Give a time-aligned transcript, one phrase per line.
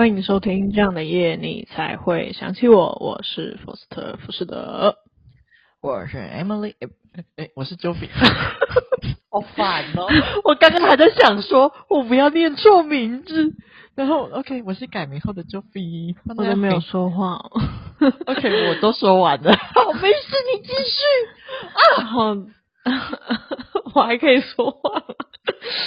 [0.00, 2.96] 欢迎收听这样的夜，你才会想起我。
[3.02, 4.96] 我是福斯特·福士德，
[5.82, 6.88] 我是 Emily，哎
[7.36, 8.08] 哎，我是 Joey。
[9.30, 10.08] 好烦哦！
[10.44, 13.52] 我刚刚还在想说，我不要念错名字。
[13.94, 16.16] 然后，OK，我是改名后的 Joey。
[16.34, 17.34] 我都没有说话。
[18.24, 19.54] OK，我都说完了。
[19.54, 21.04] 好，没事，你继续。
[21.74, 22.36] 啊，好，
[23.94, 25.02] 我还可以说话。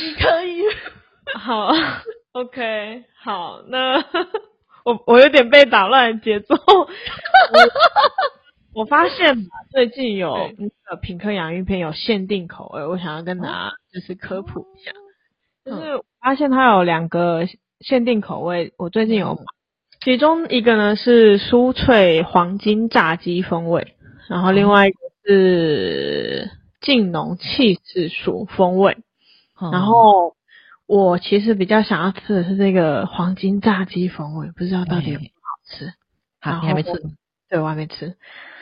[0.03, 0.61] 你可以。
[1.39, 1.73] 好
[2.33, 3.97] ，OK，好，那
[4.83, 6.55] 我我有点被打乱节奏。
[8.73, 14.91] 我，我发现最近有那个品客洋芋片有限定口味，我想要跟大家就是科普一下。
[15.63, 17.47] 就是发现它有两个
[17.79, 19.43] 限定口味，我最近有买，
[20.03, 23.95] 其中一个呢是酥脆黄金炸鸡风味，
[24.27, 26.49] 然后另外一个是
[26.81, 28.97] 劲浓气质薯风味，
[29.71, 30.35] 然后。
[30.85, 35.93] 我其实比较想要吃的是这个黄金炸鸡风味，不知道到底有没有好吃。
[36.41, 36.91] 好，你还没吃？
[37.49, 38.15] 对，我还没吃。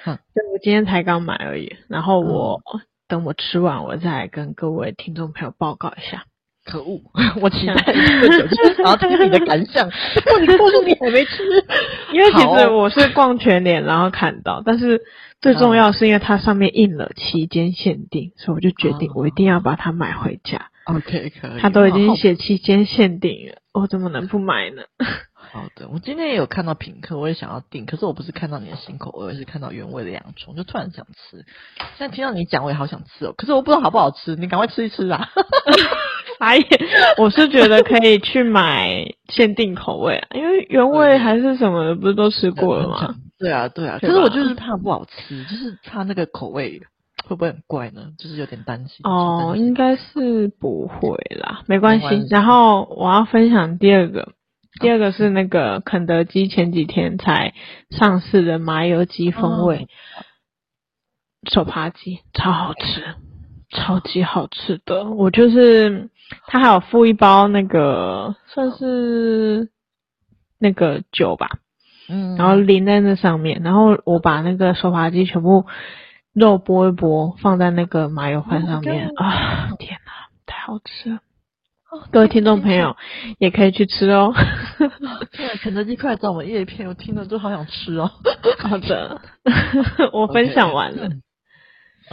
[0.06, 1.76] 嗯，对，我今天才刚买而已。
[1.88, 6.26] 然后我、嗯、等我吃完，我再跟各位听众朋友报告一下。
[6.64, 7.02] 可恶，
[7.42, 9.88] 我期待这么久，然后听听你的感想。
[10.42, 11.44] 你告诉你还没吃，
[12.14, 15.02] 因为其实我是逛全脸然后看到，但是
[15.42, 20.70] 最重要是因为它上面印了期间限定，所以我就决定我一定要把它买回家。
[20.96, 21.60] OK，可以。
[21.60, 24.84] 他都已经写期间限定了，我怎么能不买呢？
[25.34, 31.46] 好的，我今天也有看到品客，我也想要订，可是我不是看到你的新口味，我也是看到原味的洋葱，就突然想吃。
[31.98, 35.28] 现在听到你讲，我也好想吃哦，可是我不知道好不好吃，你赶快吃一吃啊！
[36.40, 36.66] 哎呀，
[37.18, 43.16] 我是觉得可以去买限定口味啊，因为原味还是什么的，不是都吃过了吗？
[43.38, 46.82] 对啊，对啊，可是我就是怕不好吃，就是怕那个口味。
[47.24, 48.12] 会不会很怪呢？
[48.18, 49.00] 就是有点担心。
[49.04, 52.28] 哦，应该是不会啦，没关系。
[52.30, 54.34] 然后我要分享第二个，
[54.82, 57.54] 第二个是那个肯德基前几天才
[57.90, 59.88] 上市的麻油鸡风味
[61.50, 63.16] 手扒鸡，超好吃，
[63.70, 65.06] 超级好吃的。
[65.12, 66.10] 我就是
[66.48, 69.70] 它还有附一包那个算是
[70.60, 71.60] 那个酒吧，
[72.10, 75.66] 嗯，然后淋在那上面，然后我把那个手扒鸡全部。
[76.34, 79.70] 肉剥一剥，放在那个麻油饭上面啊！
[79.80, 81.20] 天哪，太好吃了！
[82.10, 82.96] 各位听众朋友
[83.38, 84.34] 也可以去吃哦。
[85.32, 88.10] 对啊，肯德基快来找我们叶片，我听了都好想吃哦。
[88.60, 89.20] 好的，
[90.14, 91.10] 我分享完了。
[91.10, 91.20] Okay.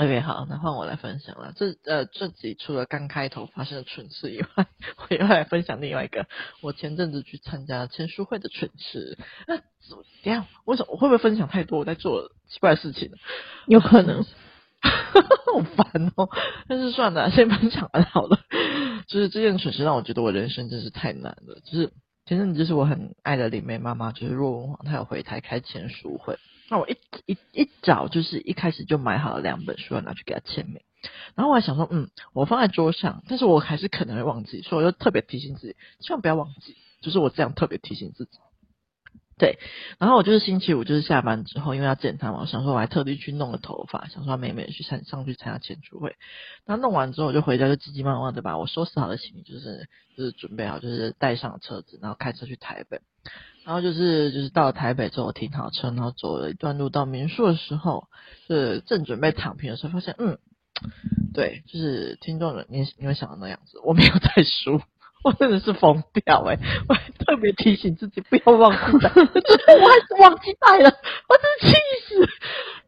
[0.00, 1.52] OK，好，那换我来分享了。
[1.56, 4.66] 这呃，这集除了刚开头发生的蠢事以外，
[4.96, 6.28] 我又要来分享另外一个
[6.60, 9.18] 我前阵子去参加签书会的蠢事。
[9.48, 10.46] 那怎么样？
[10.66, 13.16] 为什么我会不会分享太多我在做奇怪的事情呢？
[13.66, 14.22] 有可能，
[14.82, 16.28] 好烦哦。
[16.68, 18.38] 但是算了，先分享完好了。
[19.08, 21.60] 就是这件蠢事让我觉得我人生真是太难了。
[21.64, 21.92] 就是
[22.24, 26.38] 前阵子就是我很爱的李梅妈妈，就是若文皇，她有回台开签书会。
[26.68, 26.96] 那我一
[27.26, 30.80] 一一早就是一开始就买好了两本书要拿去给他签名，
[31.34, 38.32] 然后我还想说，嗯，我放在桌上，但是我还是可能会忘记，所以我就特别提醒自己，千万不要忘记，就是我这样特别提醒自己。
[39.38, 39.60] 对，
[39.98, 46.16] 然后我就是星期五就是下班之后，因为要见他嘛，我想说我还特地去弄了头发，想说美美去上上去参加签书会。
[46.66, 53.00] 那弄完之后我就回家，就急急忙忙的把我收拾好的行李，就是就是准备好，就是带上车子，然后开车去台北。
[53.68, 58.08] 然后就是就是到了台北之后，停好车，然后走了一段路到民宿的时候，
[58.46, 60.38] 是正准备躺平的时候，发现嗯，
[61.34, 64.80] 对，就是听众们你你会想到那样子，我没有带书，
[65.22, 70.90] 我真的是疯掉诶、欸、我还特别提醒自己不要忘记带，我还是忘记带了，
[71.28, 71.74] 我真是气
[72.08, 72.26] 死，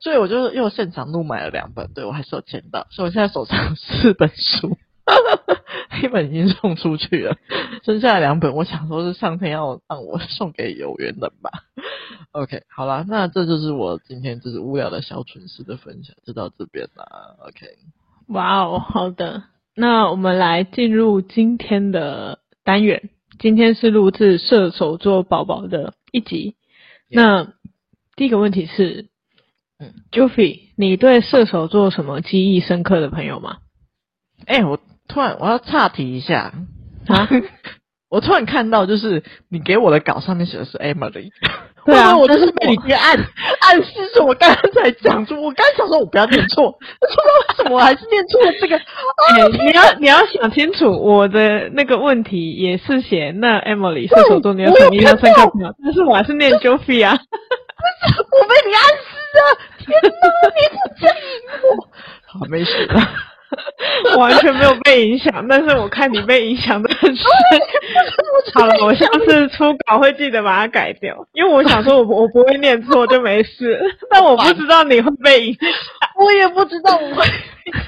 [0.00, 4.78] 所以我就又现场怒买了两本，对，我还是有签到，所以我现在手上有四本书。
[6.02, 7.36] 一本已经送出去了，
[7.82, 11.50] 剩下的两本，我想说是上天要让我 送给有缘人吧。
[12.32, 17.36] OK，好啦，那这就是我今天就是无聊的小蠢事的分享，就到这边啦。
[17.40, 17.66] OK，
[18.28, 19.42] 哇哦，好的，
[19.74, 23.10] 那我们来进入今天的单元。
[23.38, 26.56] 今天是录制射手座宝宝的一集。
[27.08, 27.52] 那
[28.16, 29.08] 第一个问题是，
[29.78, 33.58] 嗯，Joffy，你对射手座什么记忆深刻的朋友吗？
[34.46, 34.78] 哎、欸，我。
[35.12, 36.52] 突然，我要岔题一下
[37.08, 37.28] 啊！
[38.10, 41.30] 我突然看到，就是你给我的稿上面写的是 Emily，
[41.86, 43.16] 对啊，我就是被你给暗
[43.62, 48.76] 暗示说，我刚刚才讲出，我刚才想说我不要念错，不知道为什么我还是念错了这个。
[48.76, 59.42] 欸、你要你要想清楚，我的那个问题也是写那 Emily 射手座你有什么印象深刻朋友，但是我还是念 Joffy 啊，我被你暗示啊！
[59.78, 60.08] 天哪，
[60.56, 61.20] 你不在意
[61.62, 63.00] 我，好，没事了。
[64.16, 67.24] 完全没有被影响，但是我看你被影响的很深。
[68.54, 73.80] 我好了，我下次初稿会记得把它改掉，因为我想说我我不会念错就没事，
[74.10, 75.70] 但我不知道你会被影响，
[76.18, 77.24] 我也不知道我会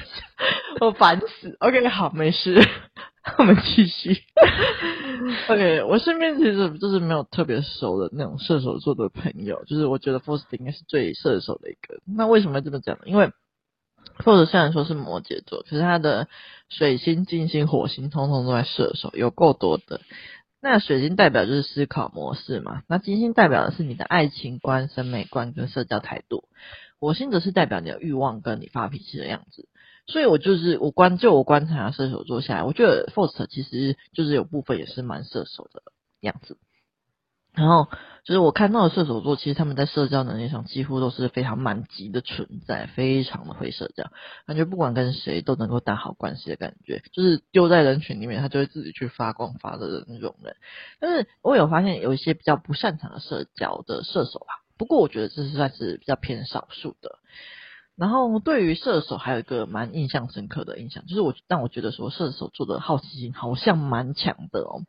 [0.81, 1.55] 我烦死。
[1.59, 2.61] OK，好，没事，
[3.37, 4.17] 我们继续。
[5.47, 11.99] OK，我身边其实就是没有特别熟的那种射手座的朋友，就是我觉得 forst 应该是最射手的一个。
[12.05, 13.03] 那为什么这么讲呢？
[13.05, 13.31] 因为
[14.23, 16.27] Faust 虽然说是摩羯座，可是他的
[16.69, 20.01] 水星、金星、火星通通都在射手，有够多的。
[20.61, 26.45] 那水星代表就是思考模式嘛，那金星代表的是你的爱情观、审美观跟社交态度，
[26.99, 29.67] 火星则是代表你的欲望跟你发脾气的样子。
[30.07, 35.81] 所以我就是我观就我观察射手座下来，我觉得 Faust 其实就是有部分也是蛮射手的
[36.21, 36.57] 样子。
[37.53, 37.87] 然后
[38.23, 44.11] 就是我看到的射手座，其实他们在社交能力上几乎都是非常满级的存在，非常的会社交，
[44.47, 50.55] 感觉不管跟谁都能够打好关系的感觉，就是丢在人群里面，他就会自己去发光发热的那种人。
[50.99, 57.19] 但是我有发现有一些比较不擅长社交的射手吧，不过我觉得这是算是比较偏少数的。
[57.95, 64.81] 然后对于射手还有一个蛮印象深刻的印象，就是我让我觉得说射手座的好奇心好像蛮强的哦。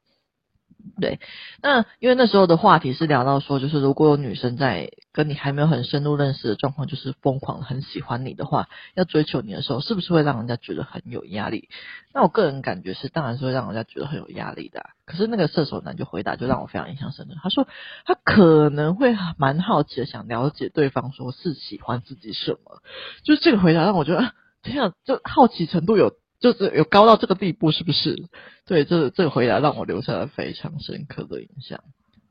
[1.01, 1.19] 对，
[1.63, 11.69] 那因为那时候的话题是聊到说，就是如果有女生在跟你还没有很深入认识的状况，就是疯狂很喜欢你的话，要追求你的时候，是不是会让人家觉得很有压力？
[12.13, 14.91] 那我个人感觉是，当然是会让人家觉得很有压力的。
[15.07, 17.35] 可是那个射手男就回答，就让我非常印象深刻。
[17.43, 17.67] 他说
[18.05, 22.83] 他可能会蛮好奇的，想了解对方说是喜欢自己什么。
[23.25, 24.33] 就是这个回答让我觉得，
[24.63, 26.13] 天啊，就好奇程度有。
[26.45, 28.29] 就是有高到这个地步，是不是？
[28.67, 31.81] 对，这这个回答让我留下了非常深刻的印象。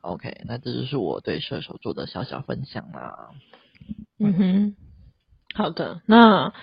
[0.01, 3.29] OK，那这就是我对射手座的小小分享啦。
[4.19, 4.75] 嗯哼，
[5.55, 6.01] 好的。
[6.05, 6.53] 那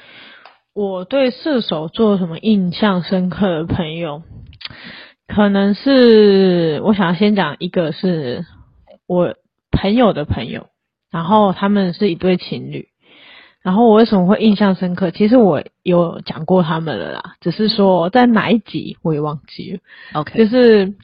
[0.75, 4.23] 我对射手座什么印象深刻的朋友，
[5.27, 8.47] 可能是我想要先讲一个是
[9.09, 9.35] 我
[9.73, 10.69] 朋友的朋友，
[11.11, 12.90] 然后他们是一对情侣。
[13.63, 15.11] 然后我为什么会印象深刻？
[15.11, 19.81] 其实我有讲过他们了啦，只是说在哪一集我也忘记了。
[20.15, 20.95] OK，就是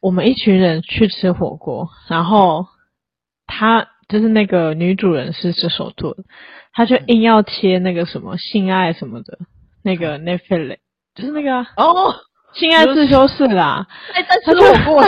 [0.00, 2.66] 我们一群人去吃火锅，然后
[3.46, 6.24] 他就是那个女主人是射手座的，
[6.72, 9.38] 他就硬要切那个什么性爱什么的，
[9.82, 10.78] 那个 Netflix
[11.14, 11.92] 就是那个哦。
[11.92, 12.14] Oh!
[12.56, 13.86] 性爱自修室啦，
[14.44, 14.60] 他就
[14.92, 15.04] 我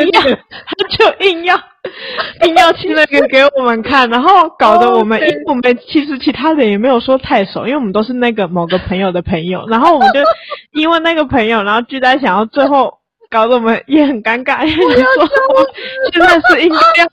[0.00, 1.56] 硬要，他就硬要
[2.46, 10.20] 硬要去那个给我们看，然后搞得我们，因为我们其实其他人也没有说太熟，因为我们都是那个某个朋友的朋友，然后我们就
[10.72, 12.97] 因为那个朋友，然后聚在想要最后。
[13.30, 15.28] 搞得我们也很尴尬，因为 你说
[16.12, 17.08] 现在是应该要，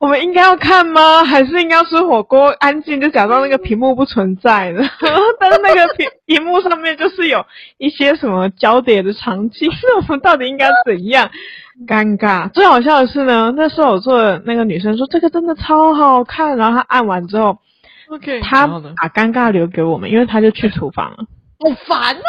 [0.00, 1.22] 我们应该要看吗？
[1.24, 4.82] 还是应该要吃火锅，安静就假装那个屏幕不存在呢？
[5.38, 7.44] 但是那个屏屏幕上面就是有
[7.78, 11.30] 一些什么焦点的场景，那我们到底应该怎样？
[11.86, 12.48] 尴尬。
[12.50, 17.56] 最好笑的是呢，那射手座的那个女生说这个真的超好看，然后她按完之后
[18.08, 21.18] ，OK，她把尴尬留给我们，因为她就去厨房了，
[21.60, 22.20] 好烦啊！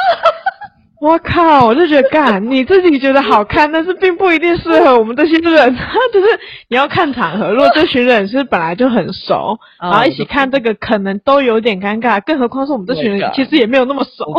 [1.04, 1.66] 我靠！
[1.68, 5.76] 我就觉得干，你自己觉得好看，但是并不一定适合我们这些人。
[6.14, 6.40] 就是
[6.70, 12.22] 你要看场合，如果这群人是本来就很熟，然后一起看这个，可能都有点尴尬。
[12.26, 14.32] 更何况是我们这群人，其实也没有那么熟。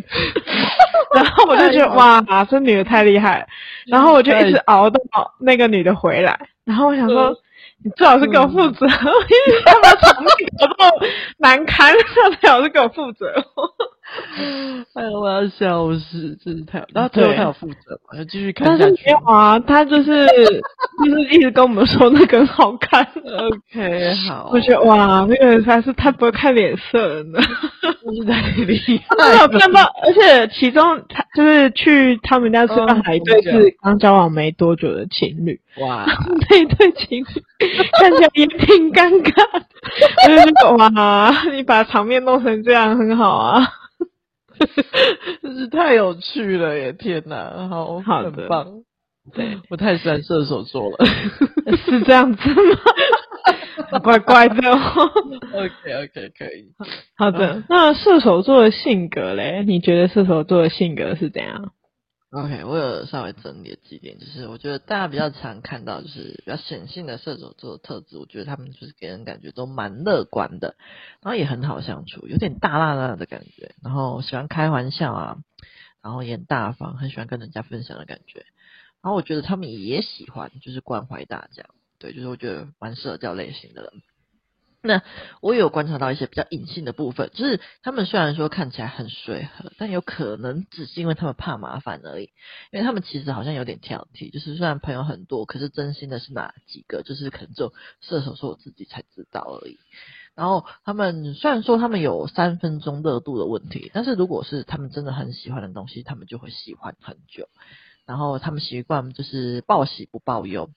[1.14, 3.46] 然后我就觉得哇，这女的太厉害。
[3.86, 4.98] 然后我就一直熬到
[5.38, 6.38] 那个女的回来。
[6.64, 7.36] 然后我想说，
[7.84, 11.92] 你最好是给我负责， 因为他们场面搞这么难堪，
[12.40, 13.26] 最好是给我负责。
[14.94, 16.86] 哎呦，我要笑死，真是太好。
[16.94, 18.80] 然后最后他有负责嘛，要继续看下去。
[18.80, 20.26] 但是没有啊，他就是
[21.04, 23.02] 就是一直跟我们说那个很好看。
[23.02, 24.50] OK，好。
[24.52, 27.40] 我觉得哇，那个人实在是太不会看脸色了呢。
[28.14, 28.78] 是在厉
[29.08, 29.16] 害。
[29.18, 35.58] 他有看到，而且其中他就是去他们家吃饭，还一对是刚交往没多久的情侣。
[35.80, 36.06] 哇，
[36.48, 37.24] 那一对情侣
[37.98, 39.32] 看起来也挺尴尬。
[40.28, 43.66] 我就觉得哇，你把场面弄成这样很好啊。
[45.42, 46.92] 真是太有趣了耶！
[46.92, 48.82] 天哪，好，很棒。
[49.32, 51.06] 对，我太喜欢射手座了，
[51.86, 53.98] 是这样子吗？
[54.02, 54.76] 怪怪的哦。
[55.52, 56.72] OK OK 可以。
[57.16, 59.64] 好的，那射手座的性格嘞？
[59.66, 61.72] 你觉得射手座的性格是怎样
[62.34, 68.18] ？OK，我有稍微整理几点，就是我觉得大家比较常看到，就是比较显性的射手座特质。
[68.18, 70.74] 我觉得他们就是给人感觉都蛮乐观的，
[71.22, 75.38] 然后也很好相处，有点大剌剌的感觉，然后喜欢开玩笑啊，
[76.02, 78.44] 然后也很大方，很喜欢跟人家分享的感觉。
[79.00, 81.64] 然后我觉得他们也喜欢就是关怀大家，
[82.00, 83.92] 对，就是我觉得蛮社交类型的人。
[84.86, 85.02] 那
[85.40, 92.24] 我有观察到一些比较隐性的部分，就是他们虽然说看起来很随和，但有可能只是因为他们怕麻烦而已。
[92.70, 97.72] 因为他们其实好像有点挑剔，就是虽然朋友很多，可是真心的是哪几个，就是可能只有
[98.02, 99.78] 射手座自己才知道而已。
[100.34, 107.48] 然后他们虽然说他们有三分钟热度的问题，但是如果是他们真的很喜欢的东西，他们就会喜欢很久。
[108.04, 110.68] 然后他们习惯就是报喜不报忧。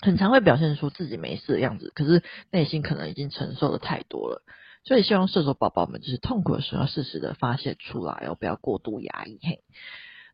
[0.00, 4.42] 很常会表现出自己没事的样子，可是内心可能已经承受的太多了，
[4.84, 9.38] 所以希望射手宝宝们就是痛苦的时候要适时的发泄出来哦，不要过度压抑。
[9.42, 9.62] 嘿，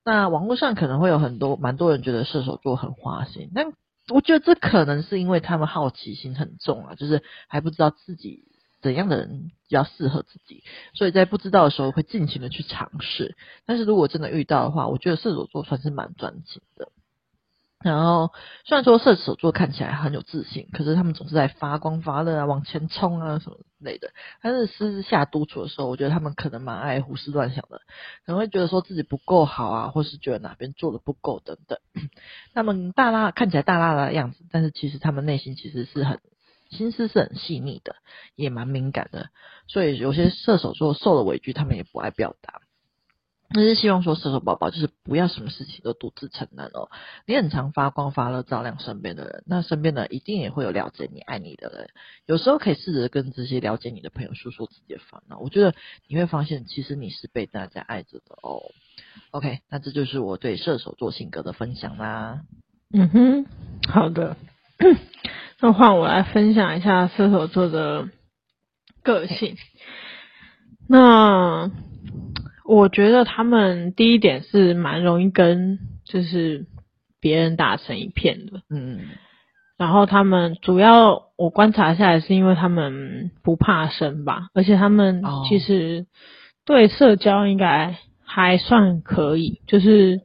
[0.04, 3.72] 那网络上可能会有很多蛮多人觉得射手座很花心，但
[4.08, 8.44] 我觉得这可能是因为他们好奇心很重啊，就是还不知道自己
[8.80, 10.64] 怎样的人比较适合自己，
[10.94, 13.36] 所以在不知道的时候会尽情的去尝试。
[13.66, 16.90] 但是如果真的遇到的话，我觉得射手座算是蛮专情的。
[17.80, 18.32] 然后，
[18.64, 24.10] 虽然说射手座看起来很有自信，可是他们总是在发光发热啊，往前冲啊什么之类的。
[24.42, 27.78] 但是私下独处的时候，我觉得他们可能蛮爱胡思乱想的，
[28.26, 31.78] 可能会觉得说自己不够好啊，或是觉得哪边做的不够等等。
[32.52, 36.20] 他们大拉看起来大拉的样子，但是其实他们内心其实是很
[36.70, 37.94] 心思是很细腻的，
[38.34, 39.28] 也蛮敏感的。
[39.68, 42.60] 所以有些射手座受了委屈，他们也不爱表达。
[43.50, 46.90] 那是希望说射手宝宝就是不要什么事情都独自承担哦。
[47.26, 51.88] 你很常发光发热，照亮身边的人，那身边的一定也会有了解你、爱你的人。
[52.26, 55.74] 有时候可以试着跟这些了解你的朋友说说自己的烦恼，我觉得
[56.08, 58.60] 你会发现，其实你是被大家爱着的哦。
[59.30, 62.42] OK，那这就是我对射手座性格的分享啦。
[62.92, 63.46] 嗯哼，
[63.88, 64.36] 好的。
[65.60, 68.10] 那换我来分享一下射手座的
[69.02, 69.56] 个性。
[70.86, 71.70] 那。
[72.68, 76.66] 我觉得他们第一点是蛮容易跟就是
[77.18, 79.00] 别人打成一片的，嗯，
[79.78, 86.06] 然后他们主要我观察下来是因为他们不怕生吧，而且他们其实
[86.66, 90.20] 对社交应该还算可以，就是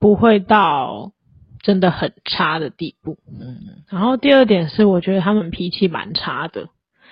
[0.00, 1.12] 不会到
[1.60, 6.70] 真的很差的地步，嗯，然后第二点是我觉得他们脾气蛮差的，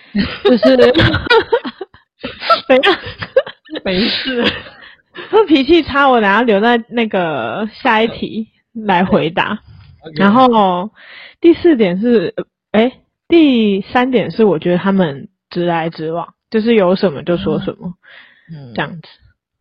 [0.44, 0.76] 就是
[2.66, 2.98] 等一下。
[3.84, 4.44] 没事，
[5.30, 9.60] 他脾气差，我等下留在那个下一题来回答。
[10.02, 10.20] Okay.
[10.20, 10.90] 然后
[11.40, 12.34] 第四点是，
[12.70, 17.94] 哎，第三点是，我觉得他们直来直往，就是有什么就说什么，
[18.52, 19.08] 嗯，这样子。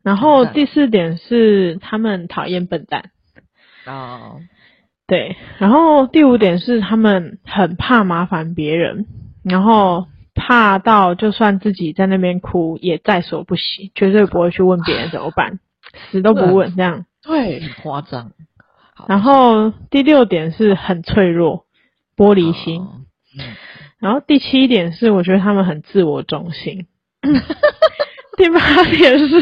[0.03, 3.09] 然后第四点是，他们讨厌笨蛋。
[3.85, 4.39] 哦，
[5.07, 5.35] 对。
[5.57, 9.05] 然后第五点是，他们很怕麻烦别人。
[9.43, 10.07] 然后。
[10.35, 15.59] 怕到就算自己在那边哭也在所不惜，绝对不会去问别人怎么办，
[16.11, 17.05] 死都不问这样。
[17.23, 18.33] 对，很夸张。
[19.07, 21.65] 然后第六点是很脆弱，
[22.15, 22.81] 玻璃心。
[22.81, 23.01] 哦
[23.37, 23.55] 嗯、
[23.99, 26.87] 然后第七点是我觉得他们很自我中心。
[28.37, 29.41] 第八点是，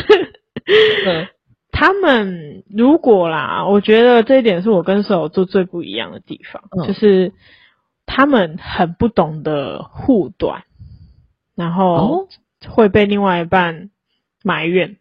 [1.06, 1.28] 嗯、
[1.72, 7.34] 他们如果啦，我觉得这一点是我跟射手座最不一样的地方，嗯、就是
[8.06, 10.64] 他们很不懂得护短。
[11.56, 12.28] 然后
[12.68, 13.90] 会被另外一半
[14.44, 14.98] 埋怨，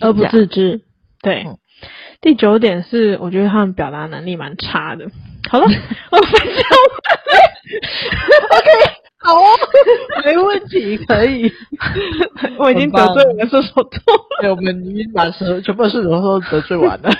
[0.00, 0.82] 而不自知。
[1.22, 1.58] 对，嗯、
[2.20, 5.06] 第九点是，我觉得他们表达能力蛮差的。
[5.50, 5.64] 好了，
[6.12, 7.04] 我分享完。
[8.50, 8.70] OK，
[9.24, 9.46] 好哦，
[10.24, 11.50] 没问题，可以。
[12.58, 13.90] 我已经得罪了射手座。
[14.40, 17.10] 对，我们已经把所全部射手座得罪完了。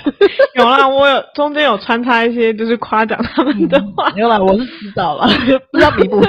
[0.53, 4.11] 有啦，我有中间有穿插一些就是夸奖他们的话。
[4.11, 5.27] 没有啦，我是知道了，
[5.71, 6.21] 不知道弥补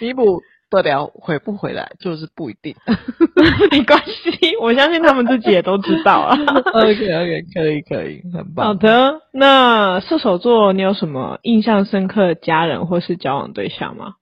[0.00, 0.42] 弥补。
[0.80, 2.74] 得了，回不回来就是不一定，
[3.70, 6.36] 没关系，我相信他们自己也都知道啊。
[6.72, 8.66] OK OK，可以可以，很棒。
[8.66, 14.14] 好的，那射手座，你有什么印象深刻的家人或是交往对象吗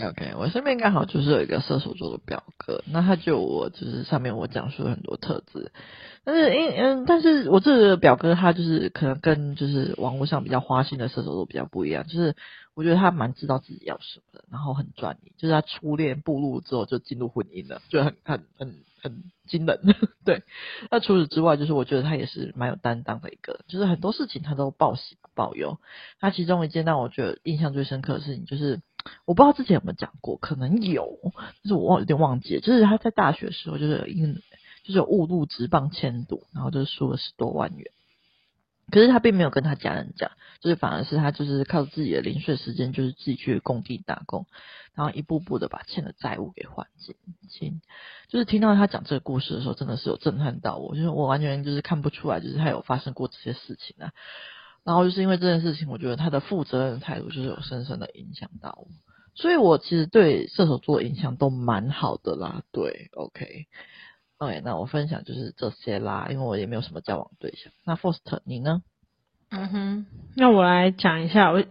[0.00, 5.70] ？OK，我身边刚好就是有一个射手座的表哥，那他就我就是上面我讲述了很多特质，
[6.24, 12.34] 但是因嗯，但是我这个表哥他就是可能跟就是网络上比较花心的射手座比较不一样，就是。
[12.74, 15.32] 我觉得他蛮知道自己要什么的，然后很专一。
[15.36, 19.78] 就是他初恋步入之后就进入婚姻了，就很很很很惊人。
[20.24, 20.42] 对，
[20.90, 25.76] 那除此之外，就是我觉得他也是蛮有担当的一个，就是很多事情他都报喜不报忧。
[26.18, 28.80] 他其中一件让我觉得印象最深刻的事情，就是
[29.26, 31.18] 我不知道之前有没有讲过，可能有，
[31.62, 32.62] 就是我忘有点忘记了。
[32.62, 34.40] 就是他在大学时候，就是因
[34.82, 37.90] 就是有误入职棒签赌，然后就输了十多万元。
[38.90, 44.46] 可是他并没有跟他家人讲，就是反而是他就是靠自己的零碎时间，就是自己去工地打工，
[44.94, 46.86] 然后一步步的把欠的债务给还
[47.48, 47.80] 清。
[48.28, 54.12] 就是听到他讲这个故事的时候，真的是有震撼到我，就是我完全就是看不出来，就是他有发生过这些事情啊。
[54.84, 58.88] 然后就是因为这件事情，我觉得他的负责任的态度就是有深深的影响到我。
[59.34, 62.62] 所以我其实对射手座影响都蛮好的啦。
[62.72, 63.66] 对，OK、
[64.50, 67.72] okay, 那我分享就是这些啦，因为我也没有什么交往对象。
[67.84, 68.82] 那 f o r s t 你呢？
[69.50, 71.62] 嗯哼，那我来讲一下，我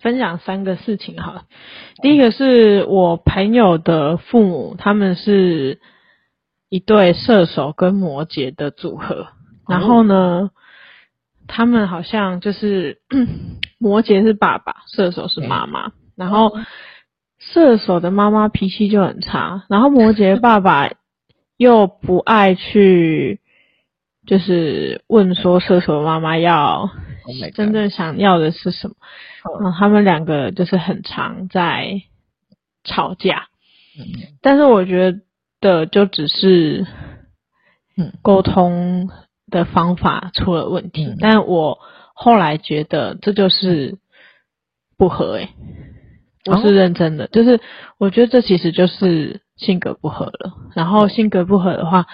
[0.00, 1.44] 分享三个事情好了。
[2.02, 5.80] 第一个是我朋友的父母，他们是
[6.68, 9.28] 一对射手跟摩羯的组合，
[9.68, 10.50] 然后呢，
[11.46, 13.00] 他们好像就是
[13.78, 16.52] 摩羯是爸爸，射手是妈妈，然后。
[17.40, 20.90] 射手的妈妈脾气就很差，然后摩羯爸爸
[21.58, 23.40] 又不爱去，
[24.26, 26.88] 就是问说射手妈妈要
[27.54, 28.94] 真正想要的是什么，
[29.60, 32.00] 然后他们两个就是很常在
[32.84, 33.48] 吵架，
[34.40, 35.20] 但是我觉
[35.60, 36.86] 得就只是
[38.22, 39.10] 沟通
[39.50, 41.78] 的方法出了问题，但我
[42.14, 43.98] 后来觉得这就是
[44.96, 45.54] 不合诶、欸。
[46.46, 47.60] 我是认真的，就是
[47.98, 50.54] 我觉得这其实就是性格不合了。
[50.74, 52.06] 然后性格不合的话，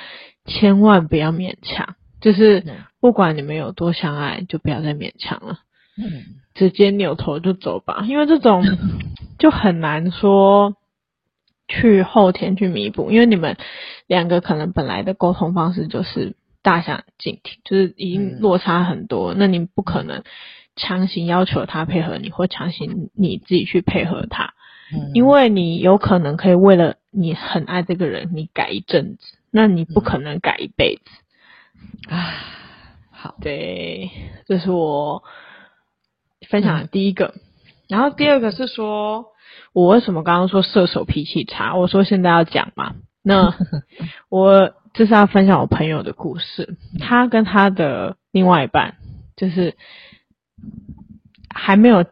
[0.44, 1.94] 千万不要勉强。
[2.20, 2.64] 就是
[3.00, 5.58] 不管你们有多相爱，就不要再勉强了。
[5.96, 8.04] 嗯，直接扭头就走吧。
[8.08, 8.64] 因为这种
[9.38, 10.74] 就很难说
[11.68, 13.56] 去后天去弥补，因为你们
[14.08, 19.34] 两个可能本来的沟通方式就是大相径庭，就是已经落差很多。
[19.36, 20.24] 那你不可能。
[20.76, 24.53] 强行要求他配合你，或强行你自己去配合他，
[24.94, 31.02] 嗯，因为你有可能可以为了你很爱这个人，你改一阵子，那你不可能改一辈子。
[32.08, 32.34] 啊，
[33.10, 34.10] 好，对，
[34.46, 35.22] 这是我
[36.48, 37.40] 分享的第一个，嗯，
[37.88, 39.26] 然后第二个是说，
[39.72, 41.74] 我为什么刚刚说射手脾气差？
[41.74, 43.54] 我说现在要讲嘛，那
[44.30, 48.94] 我这是要分享我朋友的故事，他跟他的另外一半
[49.36, 49.76] 就是。
[51.56, 52.04] 还没有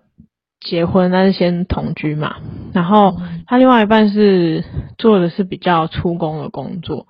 [0.64, 2.36] 结婚，但是先同居嘛。
[2.72, 4.64] 然后他另外一半是
[4.98, 7.06] 做的是比较出工的工作，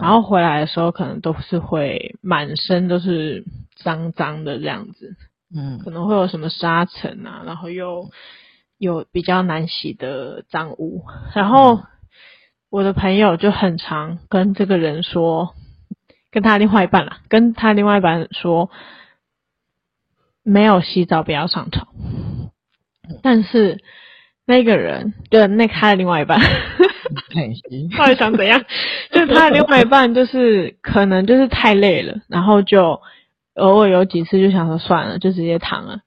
[0.00, 3.44] 然后回来的时候可能都是会满身都是
[3.76, 5.16] 脏脏的这样子，
[5.54, 8.10] 嗯，可能会有什么沙尘啊，然后又
[8.78, 11.04] 有比较难洗的脏污。
[11.34, 11.80] 然后
[12.70, 15.54] 我的朋友就很常跟这个人说，
[16.30, 18.70] 跟他另外一半啦，跟他另外一半说。
[20.44, 21.86] 没有洗澡不要上床，
[23.22, 23.78] 但是
[24.46, 26.40] 那个人就那他的另外一半，
[27.98, 28.62] 到底想怎样？
[29.10, 33.00] 就是他的另外一半，就是可能就是太累了，然后就
[33.54, 36.00] 偶尔有几次就想说算了，就直接躺了。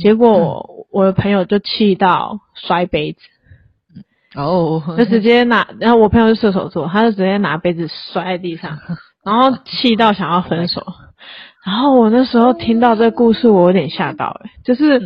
[0.00, 3.20] 结果我，我的朋友就气到摔杯子，
[4.34, 8.78] 哦，就直接拿，然后我朋友是射手座，他就直接拿杯子摔在地上，
[9.24, 10.82] 然后气到想要分手。
[11.66, 15.00] 然后我那时候听到这个故事，我有点吓到，哎就是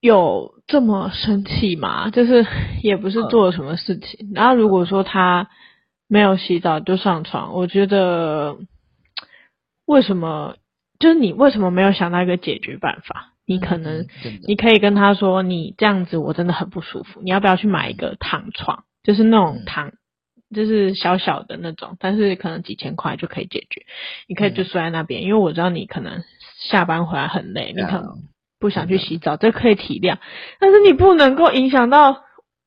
[0.00, 2.10] 有这么生气吗？
[2.10, 2.46] 就是
[2.82, 4.32] 也不是做了什么事情。
[4.34, 5.48] 然后如果说他
[6.08, 8.56] 没有洗澡就上床，我觉得
[9.86, 10.56] 为什么？
[10.98, 13.32] 就是你为什么没有想到一个解决办法？
[13.46, 14.06] 你可能
[14.46, 18.84] 你可以跟他说，你这样子我真的很不舒服，你要不要去买一个躺床？
[19.02, 19.92] 就是那种躺。
[20.52, 23.86] 就是小小的那种，但是可能几千块就可以解决。
[24.26, 26.24] 你可以就睡在那边，嗯，因为我知道你可能
[26.58, 28.16] 下班回来很累，你可能
[28.60, 30.18] 不想去洗澡，这可以体谅。
[30.60, 32.22] 但是你不能够影响到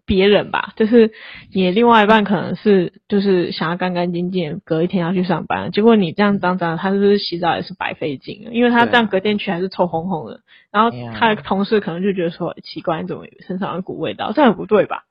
[0.06, 0.73] 别人吧？
[0.75, 1.12] 就是
[1.53, 8.49] 你另外一半可能是就是想要干干净净，隔一天要去上班，结果你这样脏脏，他是不是洗澡也是白费劲？
[8.51, 14.32] 因为他这样隔天去还是臭烘烘的，然后他的同事可能就觉得说奇怪，你怎么身上有股味道？
[14.34, 15.03] 这样不对吧？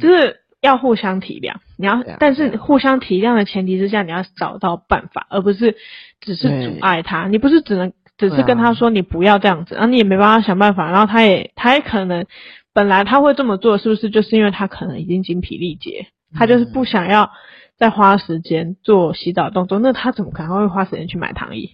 [0.00, 0.40] 就是。
[0.60, 5.76] 要互相体谅，你要，但是互相体谅的前提之下，你要找到办法，而不是
[6.20, 7.28] 只是阻碍他。
[7.28, 12.26] 你不是只能只是跟他说你不要这样子，然后你也没办法想办法，然后他也他也可能
[12.74, 17.30] 本来他会这么做，是不是就是因为他可能已经精疲力竭，他就是不想要
[17.78, 21.70] 再花时间做洗澡动作，那他怎么可能会花时间去买躺椅？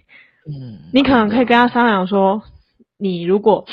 [0.47, 2.43] 嗯，你可能可以跟他商量说，
[2.99, 3.67] 你如果。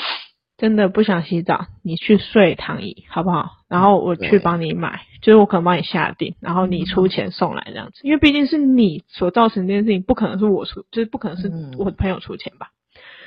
[0.58, 3.50] 真的不想洗澡，你去睡躺椅好不好？
[3.72, 12.68] 然后我去帮你买，就是我可能帮你下定，然后你出钱送来这样子，因为毕竟是你所造成这件事情，不可能是我出，就是不可能是我的朋友出钱吧？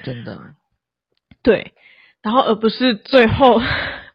[0.04, 0.40] 真的，
[1.42, 1.74] 对，
[2.22, 3.60] 然后而不是最后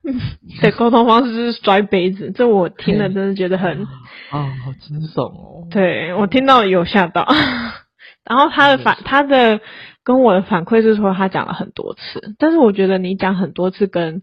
[0.63, 3.83] 的沟通方式是摔杯子，这我听了真的觉得很
[4.31, 5.67] 啊，好惊悚哦！
[5.73, 7.27] 对，我听到有吓到，
[8.25, 9.61] 然后他的反他的。
[10.03, 14.23] 跟我的反馈是说，他讲了很多次，但是我觉得你讲很多次，跟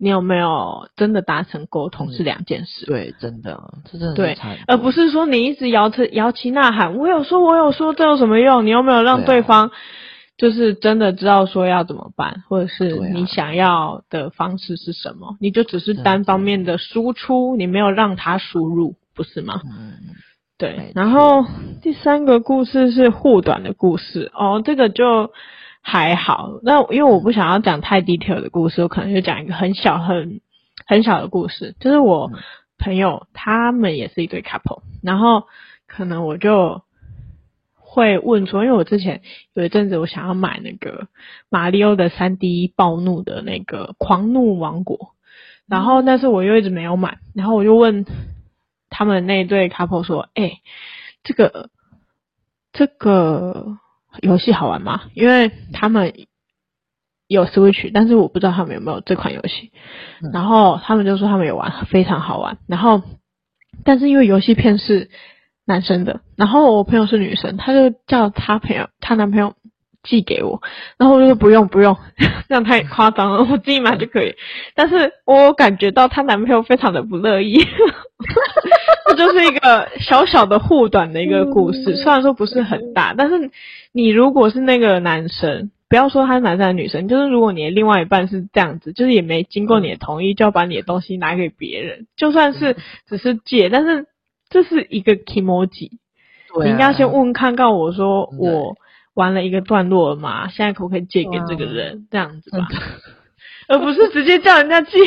[0.00, 2.86] 你有没有真的达成沟通是两件事。
[2.86, 8.64] 对，真的，这真的对，而不是说你一直摇着摇旗呐喊，我有说，我有说，这有什么用？
[8.64, 9.70] 你有没有让对方
[10.38, 19.60] 就是真的知道说要怎么办，或者是你想要的方式是什么，啊、你就只是单方面的输出，你没有让他输入，不是吗？
[19.66, 19.92] 嗯，
[20.56, 20.92] 对。
[20.94, 21.44] 然后
[21.82, 25.30] 第三个故事是护短的故事哦，这个就
[25.80, 26.60] 还好。
[26.62, 30.40] 那因为我不想要讲太 detail 的故事，我可能就讲一个很小很
[30.86, 32.30] 很小的故事，就是我
[32.78, 35.44] 朋友他们也是一对 couple，然后
[35.86, 36.82] 可能我就。
[37.92, 39.20] 会问说，因为我之前
[39.52, 41.08] 有一阵子我想要买那个
[41.48, 45.16] 马里奥的三 D 暴怒的那个狂怒王国，
[45.66, 48.06] 然后但是我又一直没有买，然后我就问
[48.90, 50.60] 他们那对 couple 说，哎、欸，
[51.24, 51.70] 这个
[52.72, 53.76] 这个
[54.20, 55.02] 游戏好玩吗？
[55.14, 56.12] 因为他们
[57.26, 59.72] 有 Switch，但是我不知道他们有没有这款游戏，
[60.32, 63.02] 然后他们就说他们有玩，非常好玩，然后
[63.84, 65.10] 但是因为游戏片是。
[65.66, 69.54] 男生的，然后我朋友是女生，她就叫她朋友，她男朋友
[70.02, 70.60] 寄给我，
[70.96, 71.96] 然后我就说不用不用，
[72.48, 74.34] 这样太夸张了， 我自己买就可以。
[74.74, 77.58] 但是我感觉到她男朋友非常的不乐意，
[79.08, 83.50] 这就是一个小小的护短的一个故事，虽然说不是很大，但是
[83.92, 92.76] 你如果是那个男生，不要说他是男生还是女生，就是如果你的另外一半是这样子，就是也没经过你的同意就要把你的东西拿给别人，就算是
[93.08, 94.06] 只是借，但是。
[94.52, 95.90] 这是一个 kimoji，
[96.64, 98.74] 你应该先问看看我说我
[99.20, 102.66] 玩了一个段落了嘛，现在可不可以借给这个人这样子吧。
[103.70, 104.98] 而不是直接叫人家寄，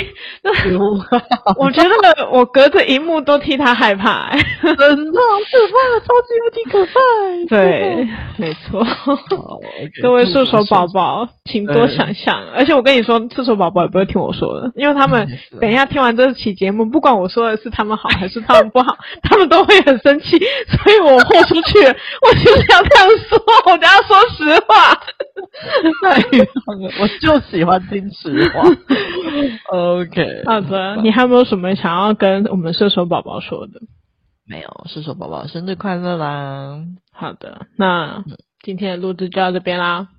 [0.41, 0.49] 那
[1.60, 7.45] 我觉得我隔着荧幕都替他害怕，欸，真的好可怕，超级无敌可怕，欸。
[7.52, 8.82] 对，没错。
[10.02, 12.41] 各位射手宝宝，请多想想。
[12.56, 15.28] 而且我跟你说，射手宝宝也不会听我说的，因为他们
[15.60, 20.39] 等一下听完这期节目，不管我说的是他们好还是他们不好，他们都会很生气。
[20.39, 21.80] 所以我豁出去，
[22.21, 24.97] 我就是要这样说，我等下说实话。
[26.04, 26.21] 太
[26.65, 28.63] 棒了，我就喜欢听实话。
[29.75, 33.81] OK，好的，你还有没有什么想要跟我们射手宝宝说的？
[34.45, 36.85] 没有，射手宝宝生日快乐啦！
[37.11, 38.23] 好的，那
[38.61, 40.09] 今天的录制就到这边啦。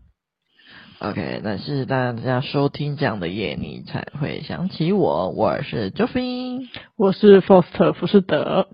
[1.01, 5.29] OK，那谢谢大家收听这样的夜，你才会想起我。
[5.31, 6.67] 我是 Joffrey，
[6.97, 8.69] 我是 Foster 福士德。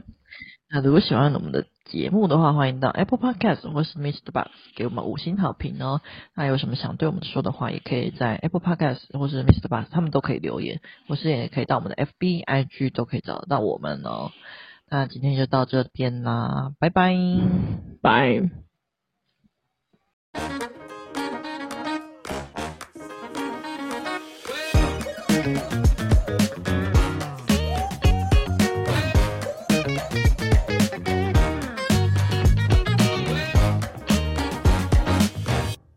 [0.71, 4.31] 那如果喜欢我们的节目的话，欢迎到 Apple Podcast 或是 Mr.
[4.33, 6.01] Box 给我们五星好评哦。
[6.35, 9.69] 那有什么想对我们说的话，也可以在 Apple Podcast 或是 Mr.
[9.69, 14.31] Box 他们都可以留言，或是也可以到我们的 FB、IG 都可以找得到我们哦。
[14.89, 17.15] 那今天就到这边啦，拜拜，
[18.01, 18.51] 拜。